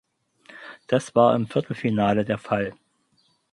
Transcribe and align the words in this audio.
Das 0.87 1.13
war 1.13 1.35
im 1.35 1.45
Viertelfinale 1.45 2.25
der 2.25 2.39
Fall. 2.39 2.73